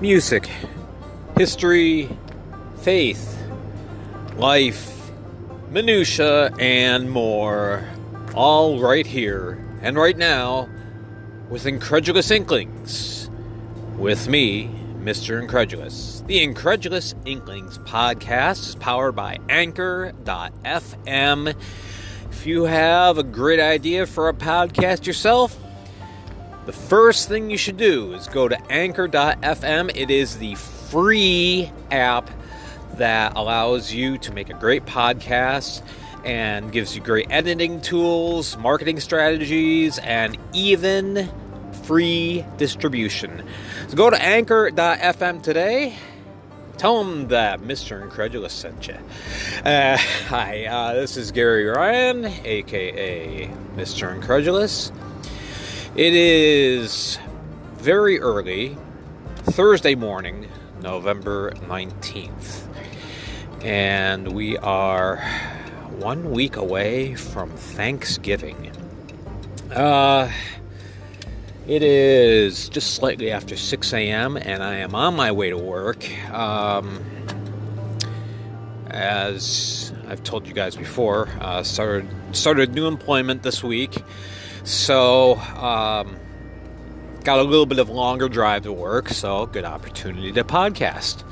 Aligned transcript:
music, 0.00 0.48
history, 1.36 2.08
faith, 2.76 3.36
life, 4.36 5.10
minutia, 5.70 6.54
and 6.58 7.10
more. 7.10 7.88
All 8.34 8.78
right 8.78 9.06
here 9.06 9.64
and 9.82 9.96
right 9.96 10.16
now 10.16 10.68
with 11.48 11.66
Incredulous 11.66 12.30
Inklings. 12.30 13.28
With 13.96 14.28
me, 14.28 14.70
Mr. 15.00 15.40
Incredulous. 15.40 16.22
The 16.28 16.42
Incredulous 16.42 17.14
Inklings 17.24 17.78
podcast 17.78 18.68
is 18.68 18.74
powered 18.76 19.16
by 19.16 19.38
Anchor.fm. 19.48 20.14
If 22.30 22.46
you 22.46 22.64
have 22.64 23.18
a 23.18 23.24
great 23.24 23.58
idea 23.58 24.06
for 24.06 24.28
a 24.28 24.34
podcast 24.34 25.06
yourself, 25.06 25.58
the 26.68 26.72
first 26.74 27.30
thing 27.30 27.48
you 27.48 27.56
should 27.56 27.78
do 27.78 28.12
is 28.12 28.28
go 28.28 28.46
to 28.46 28.70
Anchor.fm. 28.70 29.90
It 29.96 30.10
is 30.10 30.36
the 30.36 30.54
free 30.54 31.72
app 31.90 32.30
that 32.96 33.34
allows 33.36 33.90
you 33.90 34.18
to 34.18 34.34
make 34.34 34.50
a 34.50 34.52
great 34.52 34.84
podcast 34.84 35.80
and 36.26 36.70
gives 36.70 36.94
you 36.94 37.00
great 37.00 37.26
editing 37.30 37.80
tools, 37.80 38.58
marketing 38.58 39.00
strategies, 39.00 39.98
and 40.00 40.36
even 40.52 41.30
free 41.84 42.44
distribution. 42.58 43.48
So 43.88 43.96
go 43.96 44.10
to 44.10 44.22
anchor.fm 44.22 45.42
today. 45.42 45.96
Tell 46.76 47.02
them 47.02 47.28
that 47.28 47.60
Mr. 47.60 48.02
Incredulous 48.02 48.52
sent 48.52 48.88
you. 48.88 48.96
Uh, 49.64 49.96
hi, 50.26 50.66
uh, 50.66 50.92
this 50.92 51.16
is 51.16 51.32
Gary 51.32 51.64
Ryan, 51.64 52.26
aka 52.26 53.48
Mr. 53.74 54.14
Incredulous. 54.14 54.92
It 55.98 56.14
is 56.14 57.18
very 57.72 58.20
early, 58.20 58.78
Thursday 59.38 59.96
morning, 59.96 60.48
November 60.80 61.50
19th, 61.66 62.68
and 63.64 64.28
we 64.28 64.56
are 64.58 65.16
one 65.98 66.30
week 66.30 66.54
away 66.54 67.16
from 67.16 67.50
Thanksgiving. 67.50 68.70
Uh, 69.74 70.30
it 71.66 71.82
is 71.82 72.68
just 72.68 72.94
slightly 72.94 73.32
after 73.32 73.56
6 73.56 73.92
a.m., 73.92 74.36
and 74.36 74.62
I 74.62 74.76
am 74.76 74.94
on 74.94 75.16
my 75.16 75.32
way 75.32 75.50
to 75.50 75.58
work. 75.58 76.08
Um, 76.30 77.04
as 78.86 79.92
I've 80.06 80.22
told 80.22 80.46
you 80.46 80.54
guys 80.54 80.76
before, 80.76 81.28
uh, 81.40 81.64
started 81.64 82.08
started 82.30 82.72
new 82.72 82.86
employment 82.86 83.42
this 83.42 83.64
week, 83.64 83.96
so 84.68 85.36
um, 85.36 86.16
got 87.24 87.38
a 87.38 87.42
little 87.42 87.66
bit 87.66 87.78
of 87.78 87.88
longer 87.88 88.28
drive 88.28 88.64
to 88.64 88.72
work. 88.72 89.08
So 89.08 89.46
good 89.46 89.64
opportunity 89.64 90.30
to 90.32 90.44
podcast. 90.44 91.24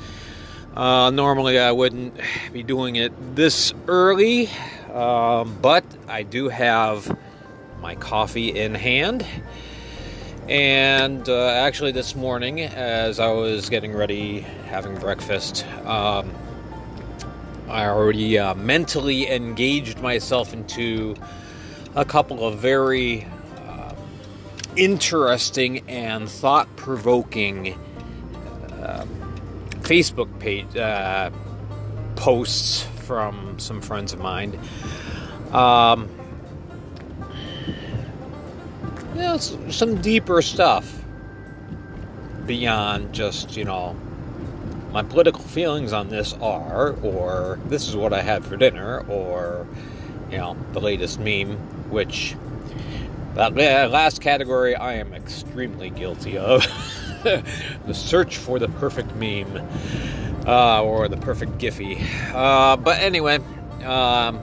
Uh, 0.75 1.09
normally, 1.09 1.59
I 1.59 1.71
wouldn't 1.71 2.19
be 2.51 2.63
doing 2.63 2.95
it 2.97 3.11
this 3.35 3.73
early, 3.87 4.49
um, 4.93 5.57
but 5.61 5.83
I 6.07 6.23
do 6.23 6.49
have 6.49 7.17
my 7.81 7.95
coffee 7.95 8.49
in 8.49 8.75
hand. 8.75 9.25
And 10.47 11.27
uh, 11.27 11.49
actually, 11.49 11.91
this 11.91 12.15
morning, 12.15 12.61
as 12.61 13.19
I 13.19 13.31
was 13.31 13.69
getting 13.69 13.93
ready, 13.93 14.41
having 14.69 14.95
breakfast, 14.95 15.65
um, 15.85 16.33
I 17.69 17.85
already 17.85 18.39
uh, 18.39 18.55
mentally 18.55 19.29
engaged 19.29 19.99
myself 19.99 20.53
into 20.53 21.15
a 21.97 22.05
couple 22.05 22.47
of 22.47 22.59
very 22.59 23.27
uh, 23.67 23.93
interesting 24.77 25.83
and 25.89 26.29
thought 26.29 26.73
provoking 26.77 27.75
Facebook 29.87 30.27
page 30.39 30.75
uh, 30.75 31.31
posts 32.17 32.83
from 33.05 33.57
some 33.57 33.79
friends 33.79 34.11
of 34.11 34.19
mine. 34.19 34.59
Um, 35.53 36.09
you 39.15 39.21
know, 39.21 39.37
some 39.37 40.01
deeper 40.01 40.41
stuff 40.41 40.93
beyond 42.45 43.13
just 43.13 43.55
you 43.55 43.63
know 43.63 43.95
my 44.91 45.03
political 45.03 45.41
feelings 45.41 45.93
on 45.93 46.09
this 46.09 46.33
are, 46.33 46.91
or 47.01 47.57
this 47.67 47.87
is 47.87 47.95
what 47.95 48.11
I 48.11 48.21
had 48.21 48.43
for 48.43 48.57
dinner, 48.57 49.05
or 49.07 49.65
you 50.29 50.37
know 50.37 50.57
the 50.73 50.81
latest 50.81 51.17
meme, 51.17 51.57
which 51.89 52.35
that 53.35 53.55
last 53.91 54.21
category 54.21 54.75
I 54.75 54.93
am 54.93 55.13
extremely 55.13 55.89
guilty 55.89 56.37
of. 56.37 56.65
the 57.23 57.93
search 57.93 58.37
for 58.37 58.59
the 58.59 58.67
perfect 58.67 59.15
meme 59.15 59.67
uh, 60.47 60.83
or 60.83 61.07
the 61.07 61.17
perfect 61.17 61.57
Giphy. 61.57 62.01
Uh, 62.33 62.77
but 62.77 62.99
anyway, 62.99 63.39
um, 63.83 64.39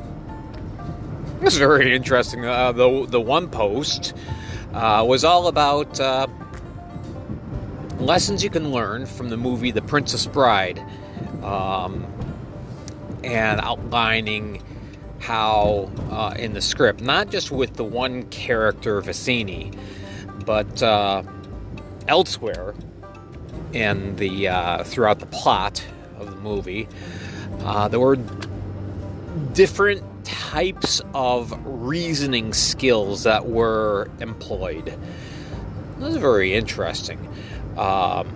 this 1.40 1.54
is 1.54 1.58
very 1.58 1.94
interesting. 1.94 2.44
Uh, 2.44 2.72
the 2.72 3.06
the 3.08 3.20
one 3.20 3.48
post 3.48 4.14
uh, 4.72 5.04
was 5.06 5.24
all 5.24 5.48
about 5.48 5.98
uh, 5.98 6.26
lessons 7.98 8.44
you 8.44 8.50
can 8.50 8.70
learn 8.70 9.06
from 9.06 9.30
the 9.30 9.36
movie 9.36 9.70
The 9.70 9.82
Princess 9.82 10.26
Bride, 10.26 10.78
um, 11.42 12.06
and 13.22 13.60
outlining 13.60 14.62
how 15.24 15.90
uh, 16.10 16.34
in 16.38 16.52
the 16.52 16.60
script, 16.60 17.00
not 17.00 17.30
just 17.30 17.50
with 17.50 17.74
the 17.74 17.84
one 17.84 18.24
character 18.24 19.00
Vizzini, 19.00 19.74
but 20.44 20.82
elsewhere 22.06 22.74
in 23.72 24.16
the 24.16 24.48
uh, 24.48 24.84
throughout 24.84 25.18
the 25.20 25.26
plot 25.26 25.84
of 26.18 26.30
the 26.30 26.36
movie, 26.36 26.86
uh, 27.60 27.88
there 27.88 28.00
were 28.00 28.18
different 29.52 30.02
types 30.24 31.00
of 31.14 31.58
reasoning 31.64 32.52
skills 32.52 33.22
that 33.22 33.46
were 33.46 34.10
employed. 34.20 34.96
This 35.98 36.10
is 36.10 36.16
very 36.16 36.54
interesting. 36.54 37.18
Um, 37.78 38.28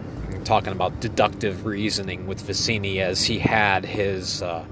talking 0.44 0.72
about 0.72 1.00
deductive 1.00 1.66
reasoning 1.66 2.26
with 2.26 2.43
Vizzini 2.47 3.00
as 3.00 3.25
he 3.25 3.38
had 3.38 3.84
his 3.84 4.43
uh, 4.43 4.65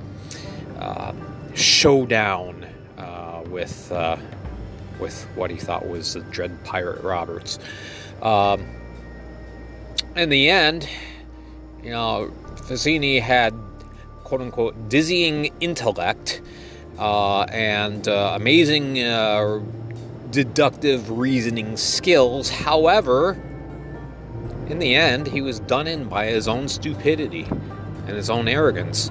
uh 0.78 1.12
showdown 1.56 2.67
uh, 2.99 3.43
with 3.49 3.91
uh, 3.91 4.17
with 5.00 5.25
what 5.34 5.50
he 5.50 5.56
thought 5.56 5.87
was 5.89 6.15
the 6.15 6.21
Dread 6.21 6.65
Pirate 6.65 7.03
Roberts. 7.03 7.59
Um, 8.22 8.67
in 10.15 10.28
the 10.28 10.49
end, 10.49 10.89
you 11.83 11.91
know, 11.91 12.33
Vizzini 12.55 13.21
had 13.21 13.55
quote 14.25 14.41
unquote 14.41 14.89
dizzying 14.89 15.53
intellect 15.61 16.41
uh, 16.99 17.43
and 17.43 18.09
uh, 18.09 18.33
amazing 18.34 19.03
uh, 19.03 19.61
deductive 20.31 21.11
reasoning 21.11 21.77
skills. 21.77 22.50
However, 22.50 23.41
in 24.69 24.78
the 24.78 24.95
end, 24.95 25.27
he 25.27 25.43
was 25.43 25.61
done 25.61 25.87
in 25.87 26.09
by 26.09 26.27
his 26.27 26.49
own 26.49 26.69
stupidity 26.69 27.45
and 27.45 28.16
his 28.16 28.31
own 28.31 28.49
arrogance. 28.49 29.11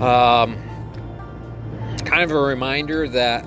Um, 0.00 0.56
kind 2.14 2.30
of 2.30 2.36
a 2.36 2.40
reminder 2.40 3.08
that 3.08 3.44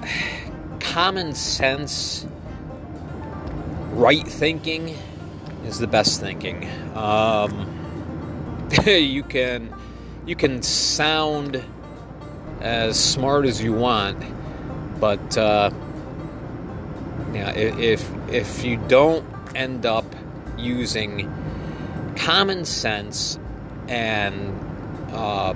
common 0.82 1.34
sense, 1.34 2.28
right 3.92 4.28
thinking, 4.28 4.94
is 5.64 5.80
the 5.80 5.88
best 5.88 6.20
thinking. 6.20 6.70
Um, 6.94 8.68
you 8.86 9.24
can 9.24 9.74
you 10.26 10.36
can 10.36 10.62
sound 10.62 11.64
as 12.60 13.02
smart 13.02 13.46
as 13.46 13.64
you 13.64 13.72
want, 13.72 14.22
but 15.00 15.38
uh, 15.38 15.72
if 17.34 18.06
if 18.30 18.66
you 18.66 18.76
don't 18.90 19.26
end 19.56 19.86
up 19.86 20.14
using 20.58 21.34
common 22.18 22.66
sense 22.66 23.40
and 23.88 24.60
uh, 25.14 25.54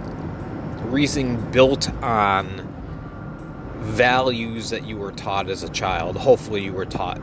reasoning 0.85 1.51
built 1.51 1.89
on 2.01 2.70
values 3.81 4.69
that 4.69 4.85
you 4.85 4.97
were 4.97 5.11
taught 5.11 5.49
as 5.49 5.63
a 5.63 5.69
child, 5.69 6.15
hopefully 6.15 6.63
you 6.63 6.73
were 6.73 6.85
taught 6.85 7.19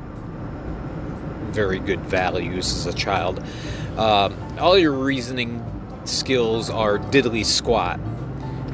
very 1.50 1.78
good 1.78 2.00
values 2.00 2.70
as 2.72 2.87
a 2.87 2.96
child. 2.96 3.43
Uh, 3.96 4.31
all 4.58 4.78
your 4.78 4.93
reasoning 4.93 5.64
skills 6.05 6.70
are 6.70 6.99
diddly 6.99 7.44
squat. 7.44 7.99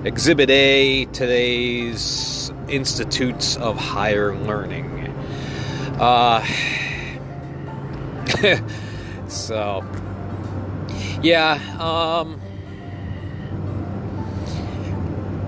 Exhibit 0.04 0.50
A, 0.50 1.06
today's 1.06 2.52
Institutes 2.68 3.56
of 3.56 3.76
Higher 3.76 4.36
Learning. 4.36 5.08
Uh, 5.98 6.44
so, 9.28 9.84
yeah, 11.22 11.58
um, 11.80 12.40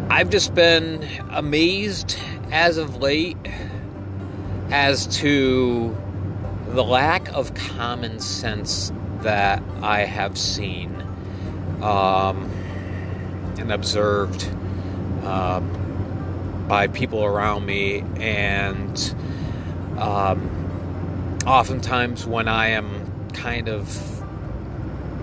I've 0.09 0.31
just 0.31 0.55
been 0.55 1.07
amazed 1.31 2.17
as 2.53 2.79
of 2.79 2.99
late 2.99 3.37
as 4.71 5.07
to 5.19 5.97
the 6.69 6.85
lack 6.85 7.29
of 7.35 7.55
common 7.55 8.21
sense 8.21 8.93
that 9.23 9.63
I 9.83 10.05
have 10.05 10.39
seen 10.39 10.95
um, 11.83 12.49
and 13.59 13.73
observed 13.73 14.49
uh, 15.25 15.59
by 16.69 16.87
people 16.87 17.25
around 17.25 17.67
me, 17.67 18.05
and 18.21 19.15
um, 19.99 21.39
oftentimes 21.47 22.27
when 22.27 22.47
I 22.47 22.69
am 22.69 23.29
kind 23.33 23.69
of 23.69 24.23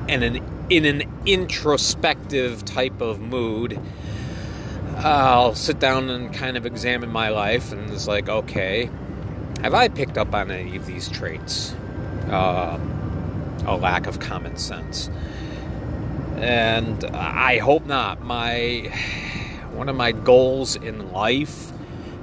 in 0.10 0.24
an 0.24 0.66
in 0.70 0.86
an 0.86 1.04
introspective 1.26 2.66
type 2.66 3.02
of 3.02 3.20
mood, 3.20 3.80
I'll 5.04 5.54
sit 5.54 5.80
down 5.80 6.10
and 6.10 6.34
kind 6.34 6.56
of 6.56 6.66
examine 6.66 7.12
my 7.12 7.28
life, 7.28 7.74
and 7.74 7.90
it's 7.90 8.08
like, 8.08 8.30
okay, 8.30 8.90
have 9.62 9.74
I 9.74 9.90
picked 9.90 10.18
up 10.18 10.34
on 10.34 10.50
any 10.50 10.78
of 10.78 10.86
these 10.86 11.10
traits? 11.10 11.74
Uh, 12.30 12.80
a 13.66 13.76
lack 13.76 14.08
of 14.08 14.20
common 14.20 14.56
sense. 14.56 15.10
And 16.38 17.04
I 17.04 17.58
hope 17.58 17.86
not. 17.86 18.22
My 18.22 18.92
one 19.74 19.90
of 19.90 19.96
my 19.96 20.14
goals 20.14 20.78
in 20.78 21.12
life 21.12 21.72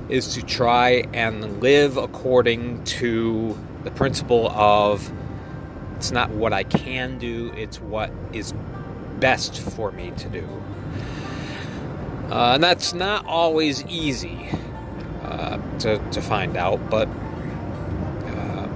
is 0.09 0.35
to 0.35 0.43
try 0.43 1.05
and 1.13 1.61
live 1.61 1.99
according 1.99 2.83
to 2.85 3.59
the 3.85 3.91
principle 3.91 4.49
of 4.51 5.13
it's 5.97 6.13
not 6.13 6.31
what 6.31 6.55
I 6.55 6.63
can 6.65 7.19
do, 7.19 7.53
it's 7.57 7.79
what 7.79 8.11
is 8.33 8.55
best 9.19 9.61
for 9.61 9.93
me 9.93 10.13
to 10.13 10.29
do. 10.31 10.49
Uh, 12.31 12.53
and 12.55 12.63
that's 12.63 12.93
not 12.95 13.27
always 13.27 13.85
easy 13.87 14.49
uh, 15.25 15.59
to, 15.79 15.99
to 16.13 16.23
find 16.23 16.57
out, 16.57 16.79
but 16.89 17.09
uh, 18.27 18.69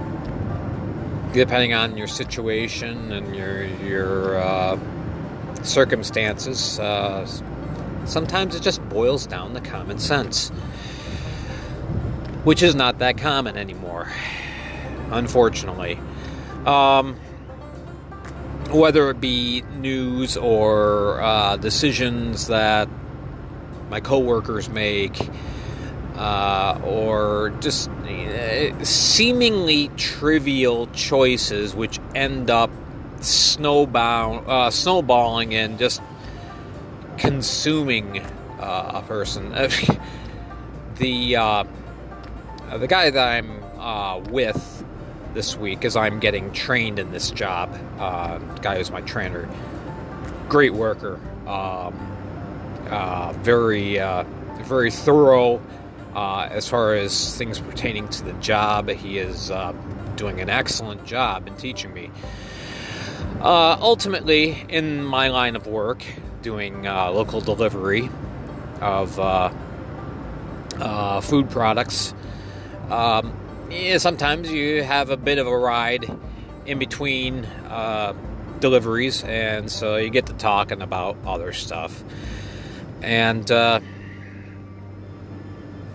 depending 1.31 1.73
on 1.73 1.95
your 1.95 2.07
situation 2.07 3.13
and 3.13 3.33
your, 3.33 3.63
your 3.63 4.37
uh, 4.39 4.77
circumstances, 5.63 6.79
uh, 6.81 7.25
sometimes 8.03 8.55
it 8.55 8.61
just 8.61 8.83
boils 8.89 9.25
down 9.25 9.53
to 9.53 9.61
common 9.61 9.99
sense, 9.99 10.49
which 12.43 12.61
is 12.61 12.75
not 12.75 12.99
that 12.99 13.17
common 13.17 13.55
anymore, 13.55 14.11
unfortunately. 15.11 15.97
Um, 16.65 17.15
whether 18.71 19.09
it 19.11 19.21
be 19.21 19.61
news 19.77 20.35
or 20.35 21.21
uh, 21.21 21.55
decisions 21.55 22.47
that 22.47 22.89
my 23.89 23.99
coworkers 23.99 24.69
make, 24.69 25.17
uh, 26.15 26.79
or 26.83 27.53
just 27.59 27.89
uh, 27.89 28.83
seemingly 28.83 29.89
trivial 29.97 30.87
choices 30.87 31.75
which 31.75 31.99
end 32.13 32.49
up 32.49 32.69
snowbound, 33.17 34.47
uh, 34.47 34.69
snowballing 34.69 35.53
and 35.53 35.77
just 35.77 36.01
consuming 37.17 38.21
uh, 38.59 38.91
a 38.95 39.01
person. 39.01 39.51
the 40.97 41.35
uh, 41.35 41.63
the 42.77 42.87
guy 42.87 43.09
that 43.09 43.27
I'm 43.27 43.63
uh, 43.79 44.19
with 44.29 44.83
this 45.33 45.57
week, 45.57 45.83
as 45.83 45.97
I'm 45.97 46.19
getting 46.19 46.51
trained 46.53 46.97
in 46.97 47.11
this 47.11 47.29
job, 47.31 47.77
guy 47.97 48.77
who's 48.77 48.89
my 48.89 49.01
trainer, 49.01 49.49
great 50.47 50.73
worker, 50.73 51.19
um, 51.45 52.14
uh, 52.89 53.33
very 53.37 53.99
uh, 53.99 54.23
very 54.63 54.91
thorough 54.91 55.61
as 56.15 56.67
far 56.67 56.95
as 56.95 57.35
things 57.37 57.59
pertaining 57.59 58.07
to 58.07 58.23
the 58.23 58.33
job. 58.33 58.89
He 58.89 59.17
is 59.17 59.51
doing 60.15 60.39
an 60.39 60.49
excellent 60.49 61.05
job 61.05 61.47
in 61.47 61.55
teaching 61.55 61.93
me. 61.93 62.11
Uh, 63.41 63.77
ultimately, 63.79 64.65
in 64.69 65.03
my 65.03 65.27
line 65.27 65.55
of 65.55 65.67
work, 65.67 66.03
doing 66.41 66.87
uh, 66.87 67.11
local 67.11 67.41
delivery 67.41 68.09
of 68.81 69.19
uh, 69.19 69.51
uh 70.79 71.21
food 71.21 71.49
products, 71.49 72.13
um, 72.89 73.33
yeah, 73.69 73.97
sometimes 73.97 74.51
you 74.51 74.83
have 74.83 75.09
a 75.09 75.17
bit 75.17 75.37
of 75.37 75.47
a 75.47 75.57
ride 75.57 76.09
in 76.65 76.79
between 76.79 77.45
uh, 77.45 78.13
deliveries, 78.59 79.23
and 79.23 79.71
so 79.71 79.97
you 79.97 80.09
get 80.09 80.25
to 80.27 80.33
talking 80.33 80.81
about 80.81 81.17
other 81.25 81.53
stuff. 81.53 82.03
And 83.05 83.49
uh, 83.51 83.81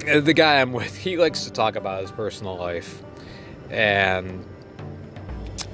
the 0.05 0.33
guy 0.33 0.61
I'm 0.61 0.73
with, 0.73 0.97
he 0.97 1.17
likes 1.17 1.45
to 1.45 1.51
talk 1.51 1.75
about 1.75 2.03
his 2.03 2.13
personal 2.13 2.57
life. 2.57 3.03
And 3.69 4.47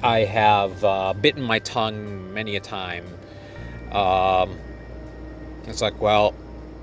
I 0.01 0.21
have 0.21 0.83
uh, 0.83 1.13
bitten 1.13 1.43
my 1.43 1.59
tongue 1.59 2.33
many 2.33 2.55
a 2.55 2.59
time. 2.59 3.05
Um, 3.91 4.57
it's 5.67 5.79
like, 5.79 6.01
well, 6.01 6.33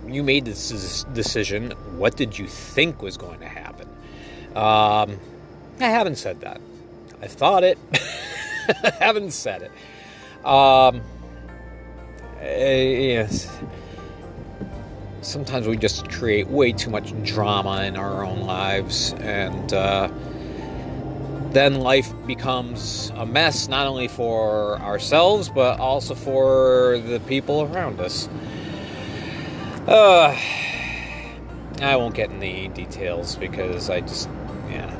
you 0.07 0.23
made 0.23 0.45
this 0.45 1.03
decision. 1.13 1.73
What 1.97 2.17
did 2.17 2.39
you 2.39 2.47
think 2.47 3.03
was 3.03 3.17
going 3.17 3.41
to 3.41 3.49
happen? 3.49 3.89
Um, 4.55 5.19
I 5.81 5.89
haven't 5.89 6.17
said 6.17 6.43
that. 6.43 6.61
I 7.21 7.27
thought 7.27 7.65
it. 7.65 7.77
I 8.69 8.93
haven't 9.01 9.33
said 9.33 9.63
it. 9.63 10.47
Um, 10.47 11.03
eh, 12.39 13.15
yes. 13.15 13.51
Sometimes 15.25 15.67
we 15.67 15.79
just 15.79 16.11
create 16.11 16.49
way 16.49 16.71
too 16.73 16.91
much 16.91 17.15
drama 17.25 17.85
in 17.85 17.97
our 17.97 18.23
own 18.23 18.43
lives, 18.43 19.15
and 19.21 19.73
uh, 19.73 20.11
then 21.51 21.81
life 21.81 22.13
becomes 22.27 23.11
a 23.17 23.25
mess 23.25 23.67
not 23.67 23.87
only 23.87 24.07
for 24.07 24.79
ourselves 24.81 25.49
but 25.49 25.81
also 25.81 26.15
for 26.15 26.99
the 26.99 27.21
people 27.21 27.63
around 27.63 28.01
us. 28.01 28.29
Uh, 29.87 30.37
I 31.81 31.97
won't 31.97 32.15
get 32.15 32.31
any 32.31 32.69
details 32.69 33.37
because 33.37 33.89
I 33.89 34.03
just, 34.03 34.29
yeah, 34.69 34.95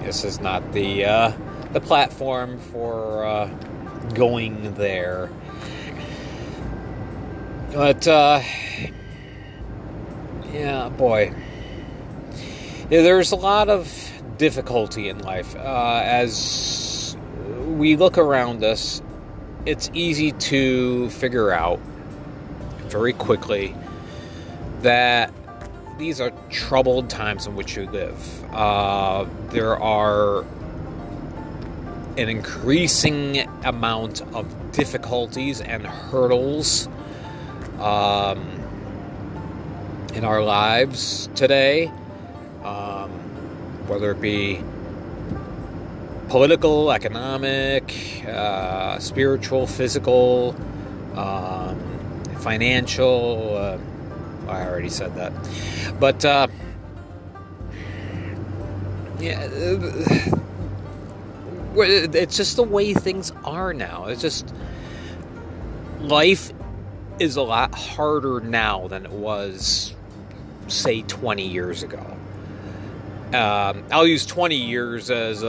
this 0.00 0.24
is 0.24 0.40
not 0.40 0.72
the 0.72 1.04
uh, 1.04 1.32
the 1.72 1.80
platform 1.80 2.58
for 2.58 3.26
uh, 3.26 3.46
going 4.14 4.72
there. 4.74 5.28
But 7.74 8.08
uh, 8.08 8.40
yeah, 10.52 10.88
boy, 10.90 11.34
there's 12.88 13.32
a 13.32 13.36
lot 13.36 13.68
of 13.68 14.12
difficulty 14.36 15.08
in 15.08 15.18
life. 15.20 15.56
Uh, 15.56 16.02
as 16.04 17.16
we 17.66 17.96
look 17.96 18.18
around 18.18 18.62
us, 18.62 19.02
it's 19.64 19.90
easy 19.94 20.32
to 20.32 21.08
figure 21.10 21.52
out 21.52 21.78
very 22.88 23.12
quickly 23.12 23.74
that 24.82 25.32
these 25.98 26.20
are 26.20 26.32
troubled 26.50 27.08
times 27.08 27.46
in 27.46 27.54
which 27.54 27.76
you 27.76 27.88
live. 27.90 28.44
Uh, 28.52 29.26
there 29.50 29.76
are 29.78 30.44
an 32.18 32.28
increasing 32.28 33.38
amount 33.64 34.20
of 34.34 34.72
difficulties 34.72 35.60
and 35.60 35.86
hurdles 35.86 36.88
um, 37.78 38.61
in 40.14 40.24
our 40.24 40.42
lives 40.42 41.28
today. 41.34 41.90
Um, 42.64 43.10
whether 43.88 44.12
it 44.12 44.20
be 44.20 44.62
political, 46.28 46.90
economic, 46.92 48.24
uh, 48.26 48.98
spiritual, 48.98 49.66
physical, 49.66 50.56
um, 51.14 51.78
financial. 52.38 53.56
Uh, 53.56 53.78
I 54.48 54.66
already 54.66 54.88
said 54.88 55.14
that. 55.16 55.32
But, 56.00 56.24
uh, 56.24 56.48
yeah, 59.20 59.46
it's 61.74 62.36
just 62.36 62.56
the 62.56 62.62
way 62.62 62.94
things 62.94 63.32
are 63.44 63.72
now. 63.72 64.06
It's 64.06 64.22
just 64.22 64.52
life 66.00 66.52
is 67.18 67.36
a 67.36 67.42
lot 67.42 67.74
harder 67.74 68.40
now 68.40 68.88
than 68.88 69.04
it 69.04 69.12
was, 69.12 69.94
say, 70.68 71.02
20 71.02 71.46
years 71.46 71.82
ago. 71.82 72.04
Um, 73.34 73.84
I'll 73.90 74.06
use 74.06 74.26
20 74.26 74.56
years 74.56 75.10
as 75.10 75.42
a, 75.42 75.46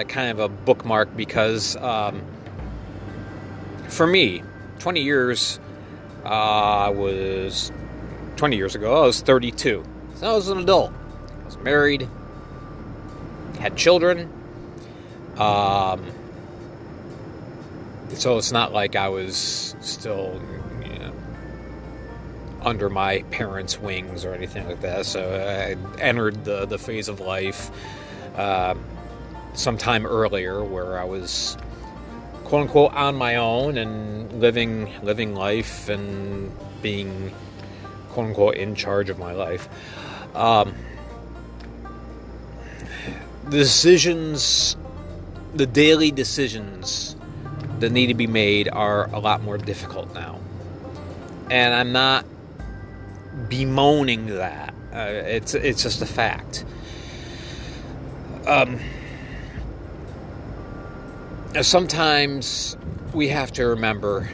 a, 0.00 0.04
kind 0.08 0.30
of 0.30 0.40
a 0.40 0.48
bookmark 0.48 1.16
because 1.16 1.76
um, 1.76 2.22
for 3.88 4.06
me, 4.06 4.42
20 4.80 5.00
years 5.02 5.60
uh, 6.24 6.92
was 6.94 7.70
20 8.36 8.56
years 8.56 8.74
ago. 8.74 9.02
I 9.02 9.06
was 9.06 9.20
32, 9.20 9.84
so 10.16 10.28
I 10.28 10.32
was 10.32 10.48
an 10.48 10.58
adult. 10.58 10.92
I 11.42 11.44
was 11.44 11.56
married, 11.58 12.08
had 13.60 13.76
children. 13.76 14.28
Um, 15.38 16.04
so 18.14 18.38
it's 18.38 18.50
not 18.50 18.72
like 18.72 18.96
I 18.96 19.08
was 19.08 19.76
still 19.80 20.40
under 22.62 22.90
my 22.90 23.22
parents' 23.30 23.78
wings 23.78 24.24
or 24.24 24.34
anything 24.34 24.66
like 24.66 24.80
that. 24.80 25.06
So 25.06 25.20
I 25.20 26.00
entered 26.00 26.44
the, 26.44 26.66
the 26.66 26.78
phase 26.78 27.08
of 27.08 27.20
life 27.20 27.70
uh, 28.36 28.74
sometime 29.54 30.06
earlier 30.06 30.62
where 30.62 30.98
I 30.98 31.04
was 31.04 31.56
quote 32.44 32.62
unquote 32.62 32.94
on 32.94 33.14
my 33.16 33.36
own 33.36 33.78
and 33.78 34.40
living 34.40 34.90
living 35.02 35.34
life 35.34 35.88
and 35.88 36.52
being 36.82 37.32
quote 38.10 38.26
unquote 38.26 38.54
in 38.56 38.74
charge 38.74 39.10
of 39.10 39.18
my 39.18 39.32
life. 39.32 39.68
Um, 40.34 40.74
the 43.44 43.58
decisions, 43.58 44.76
the 45.54 45.66
daily 45.66 46.10
decisions 46.10 47.16
that 47.80 47.90
need 47.90 48.06
to 48.08 48.14
be 48.14 48.26
made 48.26 48.68
are 48.68 49.06
a 49.12 49.18
lot 49.18 49.42
more 49.42 49.58
difficult 49.58 50.14
now. 50.14 50.38
And 51.50 51.74
I'm 51.74 51.92
not 51.92 52.24
bemoaning 53.48 54.26
that. 54.26 54.74
Uh, 54.92 55.22
it's 55.24 55.54
it's 55.54 55.82
just 55.82 56.02
a 56.02 56.06
fact. 56.06 56.64
Um, 58.46 58.80
sometimes 61.62 62.76
we 63.12 63.28
have 63.28 63.52
to 63.52 63.66
remember 63.66 64.28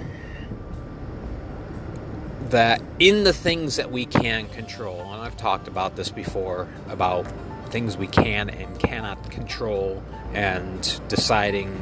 that 2.51 2.81
in 2.99 3.25
the 3.25 3.33
things 3.33 3.77
that 3.77 3.91
we 3.91 4.07
can 4.07 4.49
control, 4.49 5.01
and 5.13 5.21
I've 5.21 5.37
talked 5.37 5.69
about 5.69 5.97
this 5.97 6.11
before 6.11 6.69
about 6.89 7.27
things 7.71 7.97
we 7.97 8.07
can 8.07 8.49
and 8.49 8.79
cannot 8.79 9.31
control 9.31 10.03
and 10.33 11.01
deciding 11.09 11.73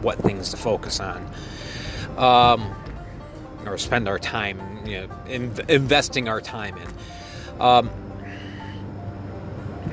what 0.00 0.18
things 0.18 0.50
to 0.50 0.56
focus 0.56 1.00
on 1.00 1.26
um, 2.16 2.74
or 3.66 3.78
spend 3.78 4.08
our 4.08 4.18
time 4.18 4.86
you 4.86 5.00
know 5.00 5.08
in, 5.28 5.52
investing 5.68 6.28
our 6.28 6.40
time 6.40 6.76
in 6.76 7.60
um, 7.60 7.90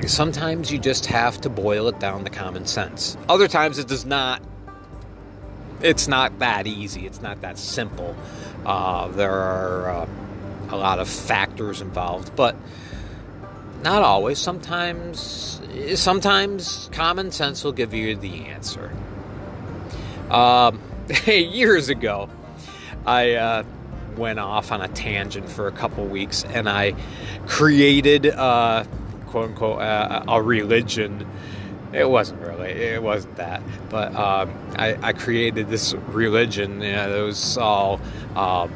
sometimes 0.06 0.70
you 0.70 0.78
just 0.78 1.06
have 1.06 1.40
to 1.40 1.48
boil 1.48 1.88
it 1.88 1.98
down 1.98 2.24
to 2.24 2.30
common 2.30 2.66
sense 2.66 3.16
other 3.28 3.48
times 3.48 3.78
it 3.78 3.88
does 3.88 4.04
not 4.04 4.42
it's 5.80 6.08
not 6.08 6.38
that 6.38 6.66
easy 6.66 7.06
it's 7.06 7.20
not 7.22 7.40
that 7.40 7.58
simple 7.58 8.14
uh, 8.66 9.08
there 9.08 9.32
are 9.32 9.90
uh, 9.90 10.08
a 10.70 10.76
lot 10.76 10.98
of 10.98 11.08
factors 11.08 11.80
involved 11.80 12.34
but 12.36 12.56
not 13.84 14.02
always. 14.02 14.38
Sometimes, 14.38 15.60
sometimes 15.94 16.88
common 16.92 17.30
sense 17.30 17.62
will 17.62 17.72
give 17.72 17.94
you 17.94 18.16
the 18.16 18.46
answer. 18.46 18.90
Um, 20.30 20.80
years 21.26 21.90
ago, 21.90 22.30
I 23.06 23.32
uh, 23.32 23.64
went 24.16 24.38
off 24.38 24.72
on 24.72 24.80
a 24.80 24.88
tangent 24.88 25.48
for 25.48 25.66
a 25.66 25.72
couple 25.72 26.06
weeks, 26.06 26.44
and 26.44 26.68
I 26.68 26.94
created, 27.46 28.26
uh, 28.26 28.84
quote 29.26 29.50
unquote, 29.50 29.80
uh, 29.80 30.24
a 30.28 30.42
religion. 30.42 31.26
It 31.92 32.08
wasn't 32.08 32.40
really. 32.40 32.70
It 32.70 33.02
wasn't 33.02 33.36
that. 33.36 33.62
But 33.88 34.14
um, 34.14 34.52
I, 34.76 34.96
I, 35.00 35.12
created 35.12 35.68
this 35.68 35.94
religion. 35.94 36.80
You 36.80 36.92
know, 36.92 37.22
it 37.22 37.26
was 37.26 37.56
all. 37.56 38.00
Um, 38.34 38.72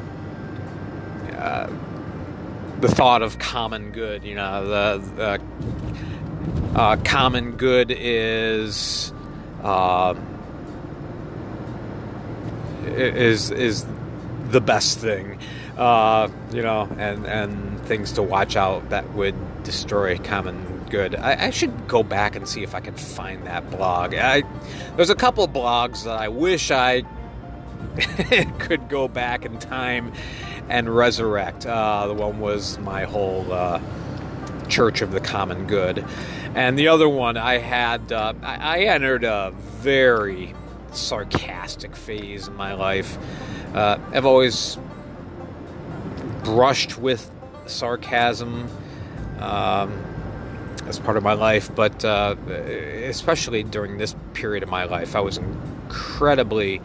uh, 1.37 1.69
the 2.81 2.89
thought 2.89 3.23
of 3.23 3.39
common 3.39 3.91
good. 3.91 4.23
You 4.25 4.37
know, 4.37 4.67
the, 4.69 5.41
the 6.75 6.79
uh, 6.79 6.97
common 7.05 7.53
good 7.57 7.91
is 7.91 9.13
uh, 9.63 10.15
is 12.87 13.51
is 13.51 13.85
the 14.51 14.61
best 14.61 14.99
thing. 14.99 15.39
Uh, 15.77 16.29
you 16.51 16.63
know, 16.63 16.89
and 16.99 17.27
and 17.27 17.81
things 17.83 18.13
to 18.13 18.23
watch 18.23 18.57
out 18.57 18.89
that 18.91 19.09
would 19.15 19.63
destroy 19.63 20.19
common 20.19 20.85
good. 20.91 21.15
I, 21.15 21.47
I, 21.47 21.51
should 21.51 21.87
go 21.87 22.03
back 22.03 22.35
and 22.35 22.49
see 22.49 22.63
if 22.63 22.75
I 22.75 22.81
can 22.81 22.95
find 22.95 23.47
that 23.47 23.71
blog. 23.71 24.15
I, 24.15 24.43
there's 24.97 25.11
a 25.11 25.15
couple 25.15 25.47
blogs 25.47 26.05
that 26.05 26.19
I 26.19 26.29
wish 26.29 26.71
I 26.71 27.03
could 28.59 28.89
go 28.89 29.07
back 29.07 29.45
in 29.45 29.59
time 29.59 30.13
and 30.69 30.95
Resurrect. 30.95 31.67
Uh, 31.67 32.07
the 32.07 32.15
one 32.15 32.41
was 32.41 32.79
my 32.79 33.05
whole 33.05 33.53
uh, 33.53 33.81
Church 34.69 35.03
of 35.03 35.13
the 35.13 35.21
Common 35.21 35.67
Good. 35.67 36.05
And 36.55 36.79
the 36.79 36.89
other 36.89 37.09
one, 37.09 37.37
I 37.37 37.59
had, 37.59 38.13
uh, 38.13 38.35
I, 38.43 38.57
I, 38.57 38.79
entered 38.81 39.25
a 39.25 39.53
very 39.55 40.55
sarcastic 40.93 41.95
phase 41.95 42.49
in 42.49 42.55
my 42.55 42.75
life. 42.75 43.19
Uh, 43.75 43.99
I've 44.13 44.27
always 44.27 44.79
brushed 46.45 46.99
with 46.99 47.31
sarcasm 47.67 48.69
um, 49.39 49.93
as 50.87 50.99
part 50.99 51.17
of 51.17 51.23
my 51.23 51.35
life, 51.35 51.75
but 51.75 52.05
uh, 52.05 52.37
especially 52.49 53.63
during 53.63 53.99
this 53.99 54.15
period 54.33 54.63
of 54.63 54.69
my 54.69 54.85
life, 54.85 55.15
I 55.15 55.21
was 55.21 55.39
incredibly 55.39 56.81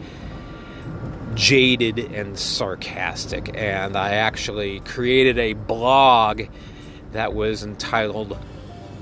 jaded 1.34 1.98
and 1.98 2.38
sarcastic. 2.38 3.50
And 3.54 3.96
I 3.96 4.14
actually 4.14 4.80
created 4.80 5.38
a 5.38 5.54
blog 5.54 6.42
that 7.12 7.34
was 7.34 7.62
entitled 7.62 8.36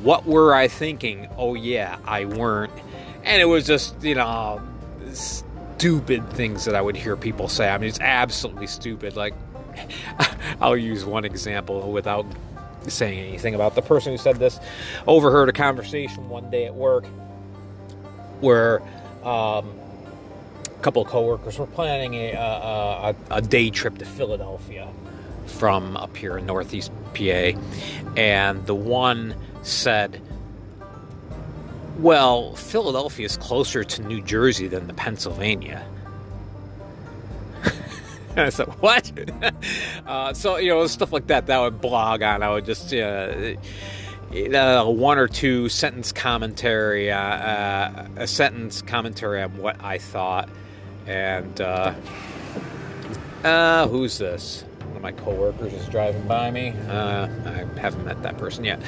What 0.02 0.26
Were 0.26 0.54
I 0.54 0.68
Thinking? 0.68 1.28
Oh, 1.36 1.54
yeah, 1.54 1.98
I 2.04 2.24
weren't. 2.24 2.72
And 3.24 3.40
it 3.40 3.46
was 3.46 3.66
just, 3.66 4.02
you 4.02 4.14
know, 4.14 4.62
stupid 5.82 6.32
things 6.34 6.64
that 6.64 6.76
I 6.76 6.80
would 6.80 6.94
hear 6.94 7.16
people 7.16 7.48
say. 7.48 7.68
I 7.68 7.76
mean, 7.76 7.88
it's 7.88 7.98
absolutely 7.98 8.68
stupid. 8.68 9.16
Like, 9.16 9.34
I'll 10.60 10.76
use 10.76 11.04
one 11.04 11.24
example 11.24 11.90
without 11.90 12.24
saying 12.86 13.18
anything 13.18 13.56
about 13.56 13.74
the 13.74 13.82
person 13.82 14.12
who 14.12 14.18
said 14.18 14.36
this. 14.36 14.60
Overheard 15.08 15.48
a 15.48 15.52
conversation 15.52 16.28
one 16.28 16.48
day 16.52 16.66
at 16.66 16.74
work 16.76 17.04
where 18.40 18.80
um, 19.24 19.74
a 20.66 20.82
couple 20.82 21.02
of 21.02 21.08
coworkers 21.08 21.58
were 21.58 21.66
planning 21.66 22.14
a, 22.14 22.30
a, 22.34 23.16
a, 23.32 23.42
day 23.42 23.68
trip 23.68 23.98
to 23.98 24.04
Philadelphia 24.04 24.88
from 25.46 25.96
up 25.96 26.16
here 26.16 26.38
in 26.38 26.46
Northeast 26.46 26.92
PA, 27.12 27.58
and 28.16 28.64
the 28.66 28.74
one 28.76 29.34
said, 29.62 30.22
"Well, 31.98 32.54
Philadelphia 32.54 33.26
is 33.26 33.36
closer 33.36 33.84
to 33.84 34.02
New 34.02 34.22
Jersey 34.22 34.68
than 34.68 34.86
the 34.86 34.94
Pennsylvania." 34.94 35.84
I 38.36 38.48
said, 38.48 38.68
"What?" 38.80 39.12
uh, 40.06 40.32
so 40.34 40.56
you 40.56 40.68
know, 40.70 40.86
stuff 40.86 41.12
like 41.12 41.26
that. 41.28 41.46
That 41.46 41.58
I 41.58 41.62
would 41.62 41.80
blog 41.80 42.22
on. 42.22 42.42
I 42.42 42.50
would 42.50 42.64
just. 42.64 42.92
Uh, 42.92 43.54
uh, 44.32 44.84
one 44.86 45.18
or 45.18 45.28
two 45.28 45.68
sentence 45.68 46.10
commentary, 46.10 47.10
uh, 47.12 47.18
uh, 47.18 48.06
a 48.16 48.26
sentence 48.26 48.80
commentary 48.80 49.42
on 49.42 49.54
what 49.58 49.76
I 49.84 49.98
thought, 49.98 50.48
and 51.06 51.60
uh, 51.60 51.92
uh, 53.44 53.88
who's 53.88 54.18
this? 54.18 54.64
One 54.86 54.96
of 54.96 55.02
my 55.02 55.12
coworkers 55.12 55.72
is 55.72 55.88
driving 55.88 56.26
by 56.28 56.50
me. 56.50 56.74
Uh, 56.88 57.28
I 57.44 57.80
haven't 57.80 58.04
met 58.04 58.22
that 58.22 58.38
person 58.38 58.64
yet. 58.64 58.80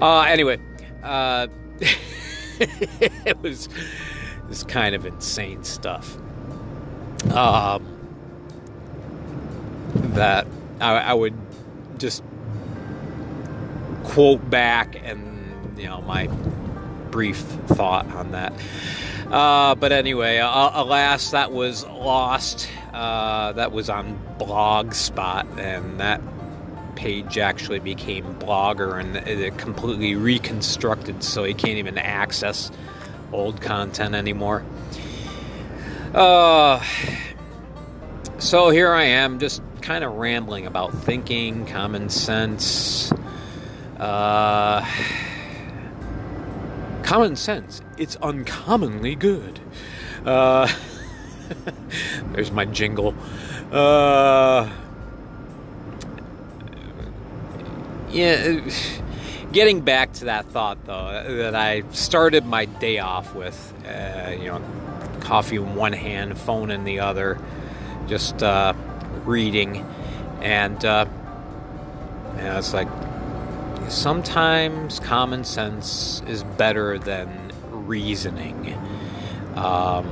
Uh, 0.00 0.20
anyway, 0.20 0.58
uh, 1.02 1.46
it 3.26 3.40
was 3.40 3.68
this 4.48 4.64
kind 4.64 4.94
of 4.94 5.06
insane 5.06 5.64
stuff. 5.64 6.16
Um, 7.30 7.86
that 9.94 10.46
I, 10.80 10.96
I 10.98 11.14
would 11.14 11.34
just 11.98 12.22
quote 14.04 14.48
back 14.50 15.00
and 15.02 15.78
you 15.78 15.86
know 15.86 16.00
my 16.02 16.26
brief 17.10 17.38
thought 17.38 18.06
on 18.12 18.32
that. 18.32 18.52
Uh, 19.30 19.74
but 19.74 19.92
anyway, 19.92 20.38
uh, 20.38 20.70
alas, 20.82 21.30
that 21.30 21.52
was 21.52 21.84
lost. 21.86 22.68
Uh, 22.92 23.52
that 23.52 23.72
was 23.72 23.88
on 23.88 24.20
Blogspot, 24.38 25.58
and 25.58 26.00
that 26.00 26.20
page 26.94 27.38
actually 27.38 27.78
became 27.78 28.34
Blogger, 28.36 28.98
and 28.98 29.16
it 29.16 29.58
completely 29.58 30.14
reconstructed, 30.14 31.22
so 31.22 31.44
you 31.44 31.54
can't 31.54 31.78
even 31.78 31.98
access 31.98 32.70
old 33.32 33.60
content 33.60 34.14
anymore. 34.14 34.64
Uh, 36.14 36.84
so 38.38 38.70
here 38.70 38.92
I 38.92 39.04
am, 39.04 39.38
just 39.38 39.62
kind 39.80 40.04
of 40.04 40.14
rambling 40.14 40.66
about 40.66 40.92
thinking, 40.92 41.66
common 41.66 42.08
sense. 42.08 43.12
Uh, 43.98 44.86
common 47.02 47.36
sense. 47.36 47.82
It's 47.98 48.16
uncommonly 48.16 49.14
good. 49.14 49.60
Uh, 50.24 50.70
there's 52.32 52.50
my 52.50 52.64
jingle. 52.64 53.14
Uh, 53.70 54.70
yeah, 58.12 58.60
getting 59.52 59.80
back 59.80 60.12
to 60.14 60.26
that 60.26 60.46
thought 60.46 60.84
though, 60.84 61.24
that 61.36 61.54
I 61.54 61.82
started 61.90 62.46
my 62.46 62.66
day 62.66 62.98
off 62.98 63.34
with, 63.34 63.72
uh, 63.86 64.30
you 64.32 64.46
know, 64.46 64.62
coffee 65.20 65.56
in 65.56 65.74
one 65.74 65.92
hand, 65.92 66.36
phone 66.38 66.70
in 66.70 66.84
the 66.84 67.00
other, 67.00 67.38
just 68.08 68.42
uh, 68.42 68.74
reading, 69.24 69.86
and 70.40 70.84
uh, 70.84 71.06
yeah, 72.36 72.58
it's 72.58 72.74
like 72.74 72.88
sometimes 73.88 75.00
common 75.00 75.44
sense 75.44 76.22
is 76.26 76.44
better 76.44 76.98
than 76.98 77.52
reasoning. 77.70 78.76
Um, 79.54 80.06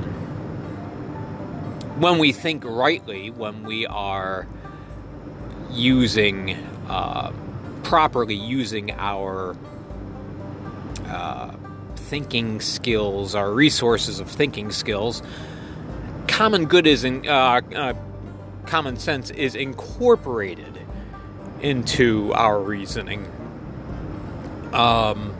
when 1.99 2.19
we 2.19 2.31
think 2.31 2.63
rightly, 2.65 3.29
when 3.29 3.63
we 3.63 3.85
are 3.85 4.47
using 5.71 6.51
uh, 6.87 7.31
properly 7.83 8.35
using 8.35 8.91
our 8.91 9.55
uh, 11.07 11.51
thinking 11.95 12.59
skills, 12.61 13.35
our 13.35 13.51
resources 13.51 14.19
of 14.19 14.29
thinking 14.29 14.71
skills, 14.71 15.21
common 16.27 16.65
good 16.65 16.87
is 16.87 17.03
in, 17.03 17.27
uh, 17.27 17.61
uh, 17.75 17.93
common 18.65 18.97
sense 18.97 19.29
is 19.31 19.55
incorporated 19.55 20.79
into 21.61 22.33
our 22.33 22.59
reasoning. 22.59 23.25
Um, 24.73 25.35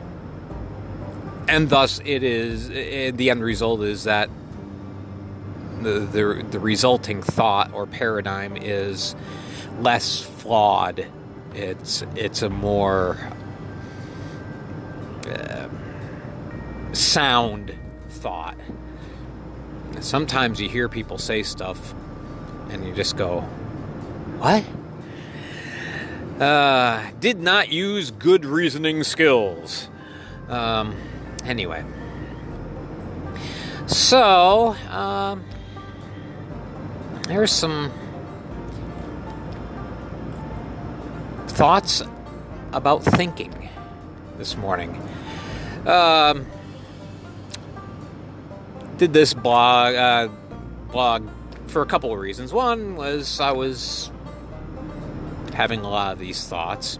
and 1.48 1.68
thus, 1.68 2.00
it 2.04 2.22
is 2.22 2.70
it, 2.70 3.16
the 3.16 3.30
end 3.30 3.42
result 3.42 3.82
is 3.82 4.04
that 4.04 4.30
the, 5.82 6.00
the 6.00 6.46
the 6.50 6.60
resulting 6.60 7.22
thought 7.22 7.72
or 7.72 7.86
paradigm 7.86 8.56
is 8.56 9.16
less 9.80 10.22
flawed. 10.22 11.06
It's 11.54 12.02
it's 12.16 12.42
a 12.42 12.50
more 12.50 13.18
uh, 15.28 15.68
sound 16.92 17.74
thought. 18.08 18.56
Sometimes 20.00 20.60
you 20.60 20.68
hear 20.68 20.88
people 20.88 21.18
say 21.18 21.42
stuff, 21.42 21.94
and 22.70 22.86
you 22.86 22.94
just 22.94 23.16
go, 23.16 23.40
"What?" 24.38 24.64
Uh, 26.42 27.10
did 27.20 27.40
not 27.40 27.70
use 27.70 28.10
good 28.10 28.44
reasoning 28.44 29.04
skills. 29.04 29.88
Um, 30.48 30.96
anyway. 31.44 31.84
So, 33.86 34.74
um, 34.90 35.44
there's 37.28 37.52
some 37.52 37.92
thoughts 41.62 42.02
about 42.72 43.04
thinking 43.04 43.68
this 44.36 44.56
morning. 44.56 45.00
Um, 45.86 46.44
did 48.96 49.12
this 49.12 49.32
blog 49.32 49.94
uh, 49.94 50.28
blog 50.90 51.28
for 51.68 51.80
a 51.80 51.86
couple 51.86 52.12
of 52.12 52.18
reasons. 52.18 52.52
One 52.52 52.96
was 52.96 53.38
I 53.38 53.52
was 53.52 54.10
having 55.54 55.82
a 55.82 55.88
lot 55.88 56.14
of 56.14 56.18
these 56.18 56.44
thoughts 56.48 56.98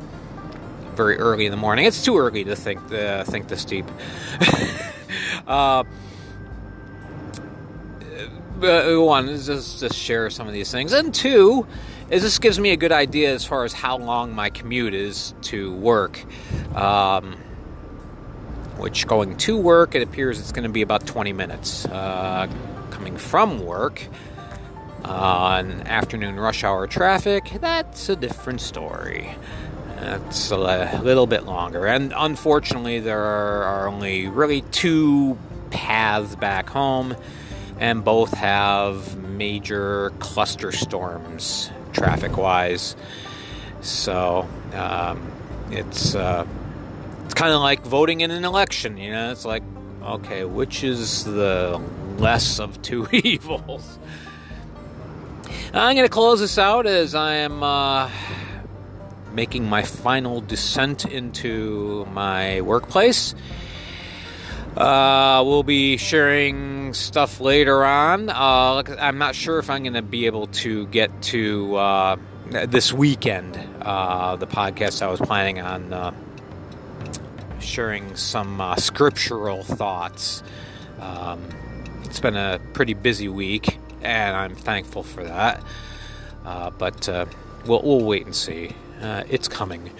very 0.94 1.18
early 1.18 1.46
in 1.46 1.50
the 1.50 1.56
morning. 1.56 1.84
It's 1.84 2.04
too 2.04 2.16
early 2.16 2.44
to 2.44 2.54
think 2.54 2.78
uh, 2.92 3.24
think 3.24 3.48
this 3.48 3.64
deep. 3.64 3.86
uh, 5.48 5.82
one 8.60 9.28
is 9.28 9.46
just, 9.46 9.80
just 9.80 9.96
share 9.96 10.30
some 10.30 10.46
of 10.46 10.52
these 10.52 10.70
things, 10.70 10.92
and 10.92 11.12
two 11.12 11.66
is 12.12 12.22
this 12.22 12.38
gives 12.38 12.60
me 12.60 12.70
a 12.72 12.76
good 12.76 12.92
idea 12.92 13.32
as 13.32 13.42
far 13.42 13.64
as 13.64 13.72
how 13.72 13.96
long 13.96 14.34
my 14.34 14.50
commute 14.50 14.92
is 14.92 15.32
to 15.40 15.74
work. 15.76 16.22
Um, 16.76 17.38
which 18.76 19.06
going 19.06 19.36
to 19.38 19.56
work, 19.56 19.94
it 19.94 20.02
appears 20.02 20.38
it's 20.38 20.52
going 20.52 20.64
to 20.64 20.68
be 20.68 20.82
about 20.82 21.06
20 21.06 21.32
minutes. 21.32 21.86
Uh, 21.86 22.48
coming 22.90 23.16
from 23.16 23.64
work 23.64 24.06
on 25.04 25.80
afternoon 25.82 26.38
rush 26.38 26.64
hour 26.64 26.86
traffic, 26.86 27.50
that's 27.60 28.10
a 28.10 28.16
different 28.16 28.60
story. 28.60 29.34
That's 29.96 30.50
a 30.50 31.00
little 31.02 31.26
bit 31.26 31.44
longer. 31.44 31.86
And 31.86 32.12
unfortunately, 32.14 33.00
there 33.00 33.22
are 33.22 33.88
only 33.88 34.28
really 34.28 34.60
two 34.70 35.38
paths 35.70 36.36
back 36.36 36.68
home, 36.68 37.16
and 37.78 38.04
both 38.04 38.34
have 38.34 39.16
major 39.16 40.10
cluster 40.18 40.72
storms 40.72 41.70
traffic 41.92 42.36
wise. 42.36 42.96
So 43.80 44.48
um, 44.74 45.32
it's 45.70 46.14
uh, 46.14 46.46
it's 47.24 47.34
kind 47.34 47.52
of 47.52 47.60
like 47.60 47.82
voting 47.84 48.20
in 48.20 48.30
an 48.30 48.44
election. 48.44 48.96
You 48.96 49.12
know, 49.12 49.32
it's 49.32 49.44
like 49.44 49.62
okay, 50.02 50.44
which 50.44 50.84
is 50.84 51.24
the 51.24 51.80
less 52.18 52.58
of 52.58 52.80
two 52.82 53.08
evils? 53.12 53.98
I'm 55.74 55.96
going 55.96 56.06
to 56.06 56.12
close 56.12 56.40
this 56.40 56.58
out 56.58 56.86
as 56.86 57.14
I 57.14 57.36
am 57.36 57.62
uh, 57.62 58.10
making 59.32 59.68
my 59.68 59.82
final 59.82 60.40
descent 60.40 61.06
into 61.06 62.06
my 62.12 62.60
workplace. 62.60 63.34
Uh, 64.76 65.42
we'll 65.46 65.62
be 65.62 65.96
sharing 65.96 66.71
stuff 66.94 67.40
later 67.40 67.84
on. 67.84 68.28
Uh, 68.30 68.82
I'm 69.00 69.18
not 69.18 69.34
sure 69.34 69.58
if 69.58 69.70
I'm 69.70 69.82
going 69.82 69.94
to 69.94 70.02
be 70.02 70.26
able 70.26 70.46
to 70.48 70.86
get 70.88 71.22
to 71.24 71.76
uh, 71.76 72.16
this 72.66 72.92
weekend 72.92 73.58
uh, 73.82 74.36
the 74.36 74.46
podcast 74.46 75.02
I 75.02 75.08
was 75.08 75.20
planning 75.20 75.60
on 75.60 75.92
uh, 75.92 76.12
sharing 77.60 78.14
some 78.16 78.60
uh, 78.60 78.76
scriptural 78.76 79.62
thoughts. 79.62 80.42
Um, 81.00 81.42
it's 82.04 82.20
been 82.20 82.36
a 82.36 82.60
pretty 82.72 82.94
busy 82.94 83.28
week, 83.28 83.78
and 84.02 84.36
I'm 84.36 84.54
thankful 84.54 85.02
for 85.02 85.24
that. 85.24 85.62
but 86.44 87.08
we'll, 87.66 87.82
we'll 87.82 88.04
wait 88.04 88.26
and 88.26 88.34
see. 88.34 88.74
it's 89.00 89.48
coming. 89.48 89.90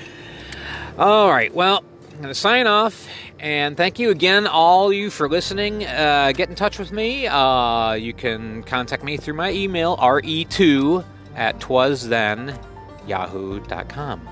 All 0.99 1.31
right, 1.31 1.53
well, 1.55 1.85
I'm 2.11 2.17
going 2.17 2.29
to 2.29 2.35
sign 2.35 2.67
off 2.67 3.09
and 3.43 3.77
thank 3.77 3.99
you 3.99 4.09
again, 4.11 4.47
all 4.47 4.93
you, 4.93 5.11
for 5.11 5.29
listening. 5.29 5.85
Uh, 5.85 6.31
get 6.31 6.49
in 6.49 6.55
touch 6.55 6.79
with 6.79 6.93
me. 6.93 7.27
Uh, 7.27 7.95
you 7.95 8.15
can 8.15 8.63
contact 8.63 9.03
me 9.03 9.17
through 9.17 9.35
my 9.35 9.51
email, 9.51 9.97
re2 9.97 11.05
at 11.35 11.59
twasthen.yahoo.com. 11.59 14.29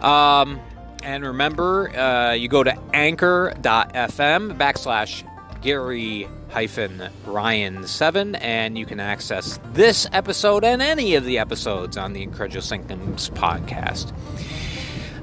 Um, 0.00 0.60
and 1.04 1.24
remember, 1.24 1.96
uh, 1.96 2.32
you 2.32 2.48
go 2.48 2.64
to 2.64 2.76
anchor.fm 2.92 4.58
backslash 4.58 5.22
Gary 5.62 6.26
hyphen 6.48 7.10
Ryan 7.24 7.86
7, 7.86 8.34
and 8.34 8.76
you 8.76 8.86
can 8.86 8.98
access 8.98 9.60
this 9.72 10.08
episode 10.12 10.64
and 10.64 10.82
any 10.82 11.14
of 11.14 11.24
the 11.24 11.38
episodes 11.38 11.96
on 11.96 12.12
the 12.12 12.24
Incredulous 12.24 12.72
Inklings 12.72 13.30
podcast. 13.30 14.12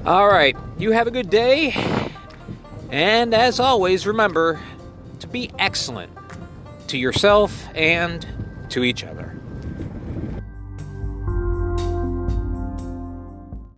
All 0.06 0.28
right, 0.28 0.56
you 0.78 0.92
have 0.92 1.06
a 1.06 1.10
good 1.10 1.28
day 1.28 1.74
and 2.90 3.34
as 3.34 3.60
always, 3.60 4.06
remember 4.06 4.60
to 5.20 5.26
be 5.26 5.50
excellent 5.58 6.12
to 6.88 6.98
yourself 6.98 7.68
and 7.74 8.26
to 8.70 8.84
each 8.84 9.04
other. 9.04 9.29